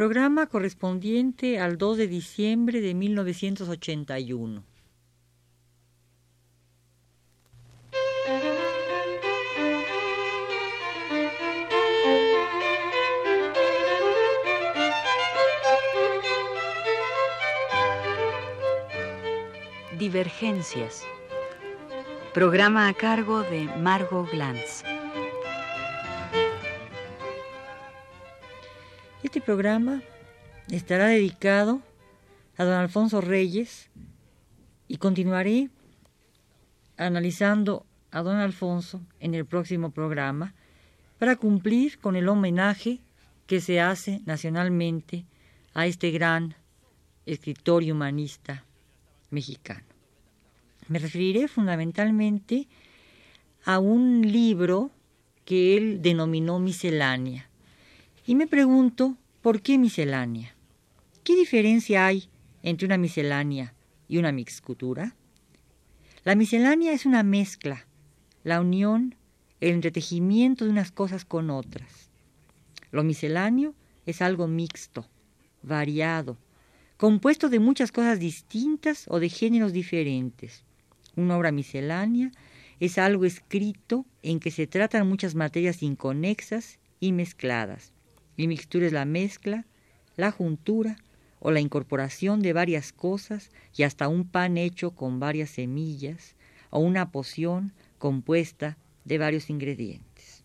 [0.00, 4.64] programa correspondiente al 2 de diciembre de 1981.
[19.98, 21.04] Divergencias.
[22.32, 24.82] Programa a cargo de Margot Glantz.
[29.30, 30.02] Este programa
[30.72, 31.80] estará dedicado
[32.56, 33.88] a don Alfonso Reyes
[34.88, 35.70] y continuaré
[36.96, 40.52] analizando a don Alfonso en el próximo programa
[41.20, 42.98] para cumplir con el homenaje
[43.46, 45.26] que se hace nacionalmente
[45.74, 46.56] a este gran
[47.24, 48.64] escritor y humanista
[49.30, 49.86] mexicano.
[50.88, 52.66] Me referiré fundamentalmente
[53.64, 54.90] a un libro
[55.44, 57.46] que él denominó miscelánea.
[58.26, 60.54] Y me pregunto, ¿por qué miscelánea?
[61.24, 62.28] ¿Qué diferencia hay
[62.62, 63.74] entre una miscelánea
[64.06, 65.16] y una mixcultura?
[66.24, 67.86] La miscelánea es una mezcla,
[68.44, 69.14] la unión,
[69.60, 72.10] el entretejimiento de unas cosas con otras.
[72.90, 75.06] Lo misceláneo es algo mixto,
[75.62, 76.36] variado,
[76.98, 80.64] compuesto de muchas cosas distintas o de géneros diferentes.
[81.16, 82.30] Una obra miscelánea
[82.78, 87.92] es algo escrito en que se tratan muchas materias inconexas y mezcladas.
[88.40, 89.66] Y mixtura es la mezcla,
[90.16, 90.96] la juntura
[91.40, 96.36] o la incorporación de varias cosas y hasta un pan hecho con varias semillas
[96.70, 100.42] o una poción compuesta de varios ingredientes.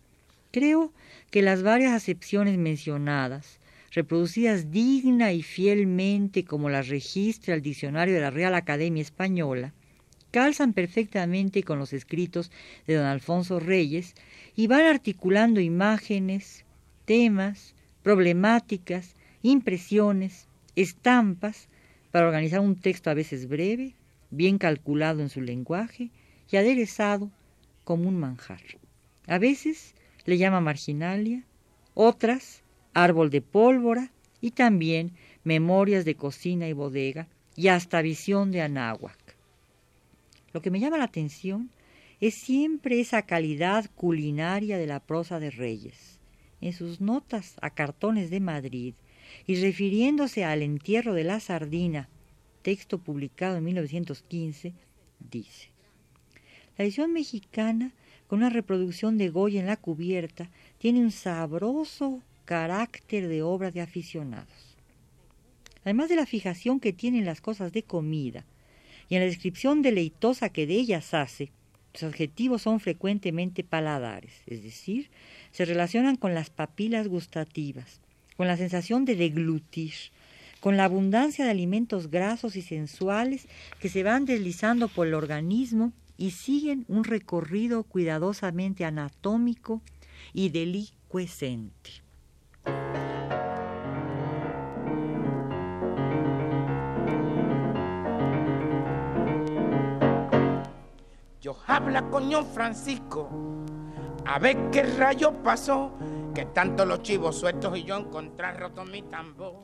[0.50, 0.92] Creo
[1.30, 3.60] que las varias acepciones mencionadas,
[3.92, 9.72] reproducidas digna y fielmente como las registra el diccionario de la Real Academia Española,
[10.32, 12.50] calzan perfectamente con los escritos
[12.86, 14.12] de don Alfonso Reyes
[14.54, 16.66] y van articulando imágenes,
[17.06, 17.74] temas,
[18.06, 21.68] problemáticas, impresiones, estampas,
[22.12, 23.96] para organizar un texto a veces breve,
[24.30, 26.10] bien calculado en su lenguaje
[26.48, 27.32] y aderezado
[27.82, 28.60] como un manjar.
[29.26, 31.42] A veces le llama marginalia,
[31.94, 32.62] otras
[32.94, 35.10] árbol de pólvora y también
[35.42, 39.18] memorias de cocina y bodega y hasta visión de Anáhuac.
[40.52, 41.70] Lo que me llama la atención
[42.20, 46.15] es siempre esa calidad culinaria de la prosa de Reyes.
[46.60, 48.94] En sus notas a cartones de Madrid
[49.46, 52.08] y refiriéndose al entierro de la sardina,
[52.62, 54.72] texto publicado en 1915,
[55.30, 55.70] dice,
[56.76, 57.92] la edición mexicana,
[58.26, 63.80] con una reproducción de Goya en la cubierta, tiene un sabroso carácter de obra de
[63.80, 64.76] aficionados.
[65.84, 68.44] Además de la fijación que tienen las cosas de comida,
[69.08, 71.52] y en la descripción deleitosa que de ellas hace,
[72.02, 75.08] los adjetivos son frecuentemente paladares, es decir,
[75.50, 78.00] se relacionan con las papilas gustativas,
[78.36, 79.94] con la sensación de deglutir,
[80.60, 83.48] con la abundancia de alimentos grasos y sensuales
[83.80, 89.80] que se van deslizando por el organismo y siguen un recorrido cuidadosamente anatómico
[90.32, 92.05] y delicuescente.
[101.46, 101.56] Yo.
[101.68, 103.30] Habla coño Francisco,
[104.24, 105.96] a ver qué rayo pasó,
[106.34, 109.60] que tanto los chivos sueltos y yo encontrar roto mi tambor.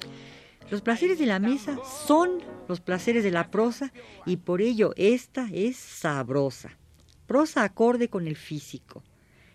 [0.71, 1.76] Los placeres de la mesa
[2.06, 2.38] son
[2.69, 3.92] los placeres de la prosa
[4.25, 6.78] y por ello esta es sabrosa.
[7.26, 9.03] Prosa acorde con el físico,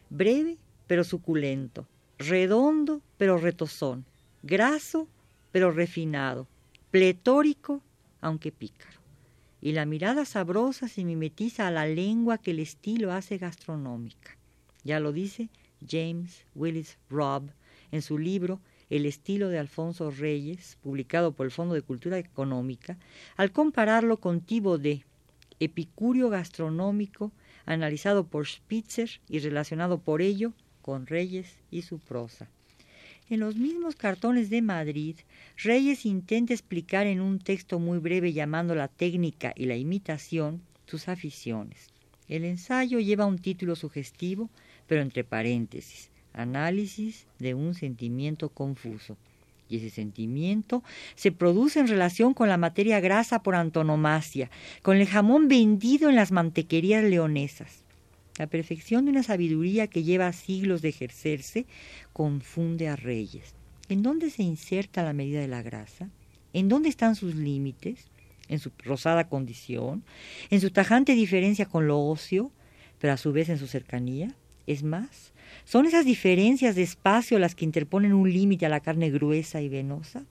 [0.10, 1.88] breve pero suculento,
[2.18, 4.04] redondo pero retozón,
[4.44, 5.08] graso
[5.54, 6.46] pero refinado,
[6.92, 7.82] pletórico
[8.20, 9.07] aunque pícaro
[9.62, 14.38] y la mirada sabrosa se mimetiza a la lengua que el estilo hace gastronómica.
[14.84, 15.50] Ya lo dice
[15.88, 17.52] James Willis Robb
[17.92, 18.60] en su libro
[18.90, 22.98] El estilo de Alfonso Reyes, publicado por el Fondo de Cultura Económica,
[23.36, 25.04] al compararlo con de
[25.60, 27.32] epicurio gastronómico,
[27.66, 32.48] analizado por Spitzer y relacionado por ello con Reyes y su prosa.
[33.30, 35.18] En los mismos cartones de Madrid,
[35.58, 41.10] Reyes intenta explicar en un texto muy breve llamando la técnica y la imitación sus
[41.10, 41.90] aficiones.
[42.30, 44.50] El ensayo lleva un título sugestivo,
[44.88, 49.18] pero entre paréntesis, análisis de un sentimiento confuso.
[49.68, 50.82] Y ese sentimiento
[51.16, 54.50] se produce en relación con la materia grasa por antonomasia,
[54.82, 57.84] con el jamón vendido en las mantequerías leonesas.
[58.38, 61.66] La perfección de una sabiduría que lleva siglos de ejercerse
[62.14, 63.56] confunde a reyes.
[63.90, 66.10] ¿En dónde se inserta la medida de la grasa?
[66.54, 68.08] ¿En dónde están sus límites?
[68.48, 70.04] ¿En su rosada condición?
[70.50, 72.52] ¿En su tajante diferencia con lo óseo,
[73.00, 74.36] pero a su vez en su cercanía?
[74.66, 75.34] Es más,
[75.66, 79.70] ¿Son esas diferencias de espacio las que interponen un límite a la carne gruesa y
[79.70, 80.24] venosa?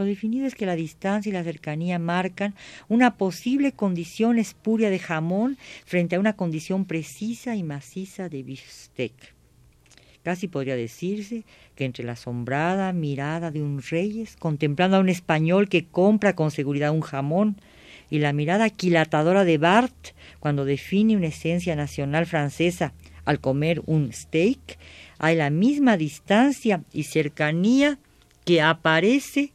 [0.00, 2.54] Lo definido es que la distancia y la cercanía marcan
[2.88, 9.12] una posible condición espuria de jamón frente a una condición precisa y maciza de bistec.
[10.22, 11.44] Casi podría decirse
[11.74, 16.50] que entre la asombrada mirada de un reyes contemplando a un español que compra con
[16.50, 17.56] seguridad un jamón
[18.08, 22.94] y la mirada aquilatadora de Barth cuando define una esencia nacional francesa
[23.26, 24.78] al comer un steak,
[25.18, 27.98] hay la misma distancia y cercanía
[28.46, 29.52] que aparece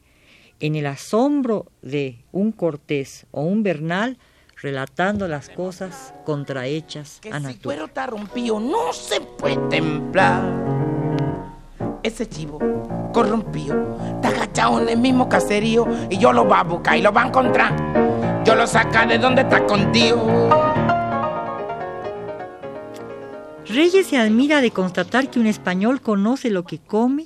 [0.59, 4.17] en el asombro de un Cortés o un Bernal
[4.61, 7.63] relatando las cosas contrahechas que a si natura.
[7.63, 10.43] cuero está rompido no se puede templar.
[12.03, 12.59] Ese chivo
[13.13, 17.11] corrompido está agachado en el mismo caserío y yo lo va a buscar y lo
[17.11, 18.43] va a encontrar.
[18.45, 20.49] Yo lo sacaré de donde está contigo.
[23.67, 27.25] Reyes se admira de constatar que un español conoce lo que come,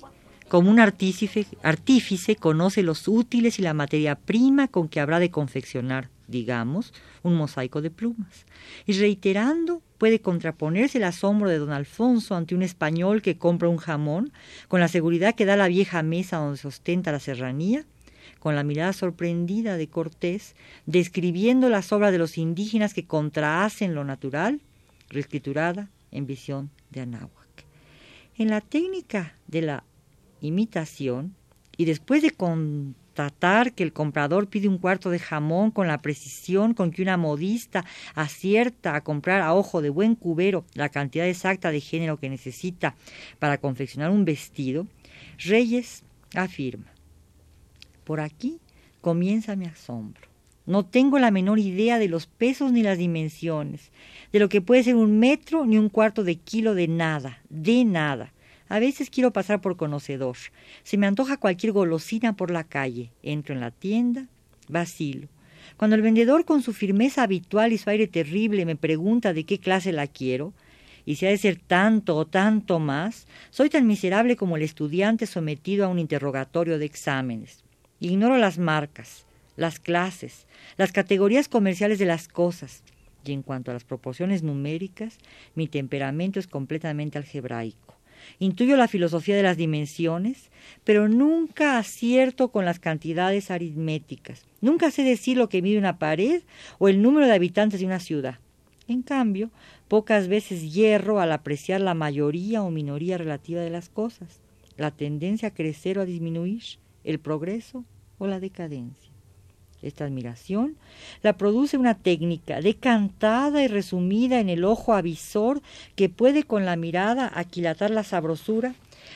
[0.49, 6.09] como un artífice, conoce los útiles y la materia prima con que habrá de confeccionar,
[6.27, 6.93] digamos,
[7.23, 8.45] un mosaico de plumas.
[8.85, 13.77] Y reiterando, puede contraponerse el asombro de don Alfonso ante un español que compra un
[13.77, 14.33] jamón,
[14.67, 17.85] con la seguridad que da la vieja mesa donde se ostenta la serranía,
[18.39, 20.55] con la mirada sorprendida de Cortés,
[20.85, 24.61] describiendo las obras de los indígenas que contrahacen lo natural,
[25.09, 27.29] reescriturada en visión de Anáhuac.
[28.37, 29.83] En la técnica de la
[30.41, 31.35] imitación,
[31.77, 36.73] y después de constatar que el comprador pide un cuarto de jamón con la precisión
[36.73, 41.71] con que una modista acierta a comprar a ojo de buen cubero la cantidad exacta
[41.71, 42.95] de género que necesita
[43.39, 44.87] para confeccionar un vestido,
[45.37, 46.03] Reyes
[46.35, 46.91] afirma,
[48.03, 48.59] por aquí
[49.01, 50.27] comienza mi asombro.
[50.65, 53.91] No tengo la menor idea de los pesos ni las dimensiones,
[54.31, 57.85] de lo que puede ser un metro ni un cuarto de kilo de nada, de
[57.85, 58.33] nada.
[58.69, 60.37] A veces quiero pasar por conocedor.
[60.83, 63.11] Se me antoja cualquier golosina por la calle.
[63.23, 64.27] Entro en la tienda,
[64.67, 65.27] vacilo.
[65.75, 69.57] Cuando el vendedor con su firmeza habitual y su aire terrible me pregunta de qué
[69.59, 70.53] clase la quiero,
[71.05, 75.25] y si ha de ser tanto o tanto más, soy tan miserable como el estudiante
[75.25, 77.63] sometido a un interrogatorio de exámenes.
[77.99, 79.25] Ignoro las marcas,
[79.55, 80.45] las clases,
[80.77, 82.83] las categorías comerciales de las cosas,
[83.25, 85.17] y en cuanto a las proporciones numéricas,
[85.55, 87.98] mi temperamento es completamente algebraico.
[88.39, 90.49] Intuyo la filosofía de las dimensiones,
[90.83, 94.45] pero nunca acierto con las cantidades aritméticas.
[94.61, 96.41] Nunca sé decir lo que mide una pared
[96.77, 98.39] o el número de habitantes de una ciudad.
[98.87, 99.51] En cambio,
[99.87, 104.39] pocas veces hierro al apreciar la mayoría o minoría relativa de las cosas,
[104.77, 106.63] la tendencia a crecer o a disminuir,
[107.03, 107.85] el progreso
[108.17, 109.11] o la decadencia.
[109.81, 110.75] Esta admiración
[111.23, 115.61] la produce una técnica decantada y resumida en el ojo avisor
[115.95, 118.75] que puede con la mirada aquilatar la sabrosura,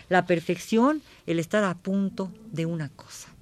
[0.10, 3.33] la perfección, el estar a punto de una cosa.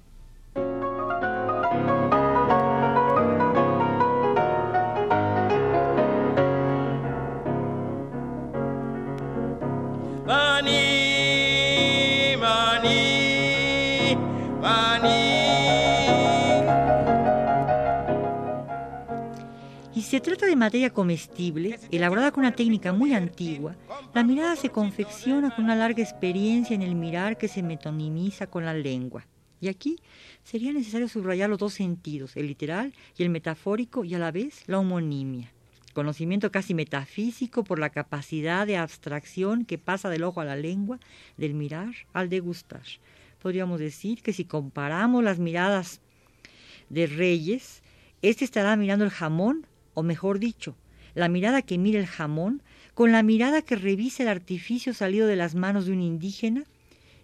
[20.12, 23.76] Se trata de materia comestible, elaborada con una técnica muy antigua,
[24.12, 28.66] la mirada se confecciona con una larga experiencia en el mirar que se metonimiza con
[28.66, 29.26] la lengua.
[29.58, 29.96] Y aquí
[30.44, 34.64] sería necesario subrayar los dos sentidos, el literal y el metafórico, y a la vez
[34.66, 35.50] la homonimia.
[35.94, 41.00] Conocimiento casi metafísico por la capacidad de abstracción que pasa del ojo a la lengua,
[41.38, 42.82] del mirar al degustar.
[43.40, 46.02] Podríamos decir que si comparamos las miradas
[46.90, 47.82] de Reyes,
[48.20, 50.76] este estará mirando el jamón o mejor dicho,
[51.14, 52.62] la mirada que mira el jamón,
[52.94, 56.64] con la mirada que revisa el artificio salido de las manos de un indígena,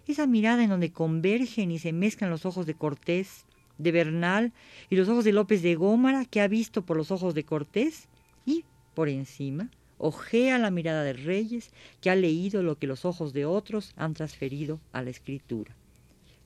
[0.07, 3.45] esa mirada en donde convergen y se mezclan los ojos de Cortés,
[3.77, 4.53] de Bernal
[4.89, 8.07] y los ojos de López de Gómara, que ha visto por los ojos de Cortés,
[8.45, 11.71] y, por encima, ojea la mirada de Reyes,
[12.01, 15.75] que ha leído lo que los ojos de otros han transferido a la escritura.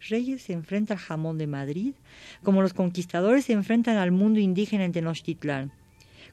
[0.09, 1.93] Reyes se enfrenta al jamón de Madrid
[2.43, 5.71] como los conquistadores se enfrentan al mundo indígena en Tenochtitlán,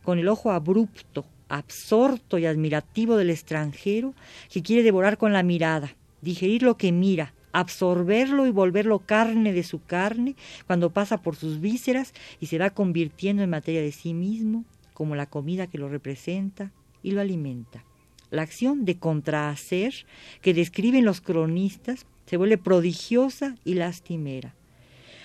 [0.02, 4.14] con el ojo abrupto, absorto y admirativo del extranjero
[4.50, 9.62] que quiere devorar con la mirada, digerir lo que mira, absorberlo y volverlo carne de
[9.62, 14.14] su carne cuando pasa por sus vísceras y se va convirtiendo en materia de sí
[14.14, 14.64] mismo,
[14.94, 17.84] como la comida que lo representa y lo alimenta.
[18.30, 20.06] La acción de contrahacer
[20.40, 24.54] que describen los cronistas se vuelve prodigiosa y lastimera.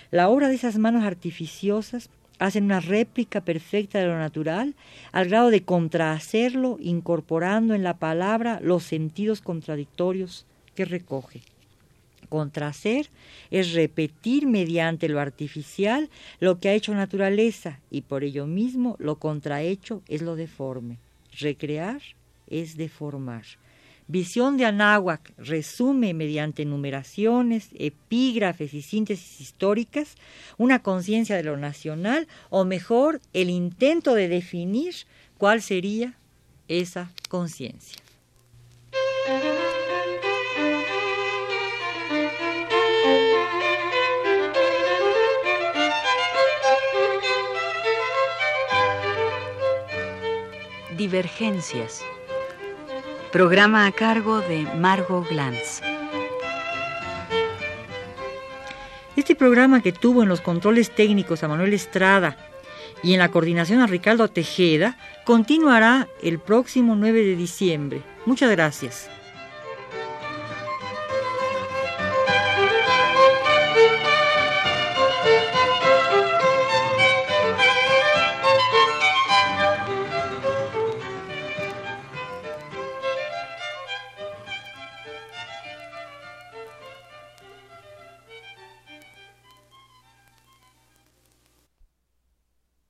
[0.10, 4.75] La obra de esas manos artificiosas hacen una réplica perfecta de lo natural,
[5.11, 11.41] al grado de contrahacerlo, incorporando en la palabra los sentidos contradictorios que recoge.
[12.29, 13.09] Contrahacer
[13.51, 19.17] es repetir mediante lo artificial lo que ha hecho naturaleza y por ello mismo lo
[19.17, 20.97] contrahecho es lo deforme.
[21.39, 22.01] Recrear
[22.47, 23.43] es deformar.
[24.07, 30.15] Visión de Anáhuac resume mediante numeraciones, epígrafes y síntesis históricas
[30.57, 34.93] una conciencia de lo nacional, o mejor, el intento de definir
[35.39, 36.13] cuál sería
[36.67, 38.00] esa conciencia.
[50.95, 52.03] Divergencias
[53.35, 55.81] Programa a cargo de Margot Glantz.
[59.17, 62.37] Este programa que tuvo en los controles técnicos a Manuel Estrada
[63.03, 68.03] y en la coordinación a Ricardo Tejeda continuará el próximo 9 de diciembre.
[68.25, 69.09] Muchas gracias.